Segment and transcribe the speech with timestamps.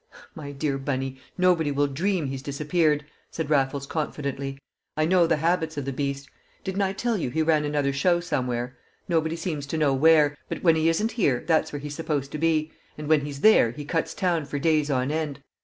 [0.33, 4.57] "My dear Bunny, nobody will dream he's disappeared!" said Raffles, confidently.
[4.97, 6.27] "I know the habits of the beast;
[6.63, 8.75] didn't I tell you he ran another show somewhere?
[9.07, 12.39] Nobody seems to know where, but when he isn't here, that's where he's supposed to
[12.39, 15.39] be, and when he's there he cuts town for days on end.